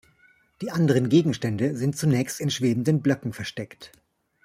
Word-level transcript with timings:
Die 0.61 0.71
anderen 0.71 1.09
Gegenstände 1.09 1.77
sind 1.77 1.95
zunächst 1.95 2.41
in 2.41 2.49
schwebenden 2.49 3.03
Blöcken 3.03 3.33
versteckt. 3.33 3.91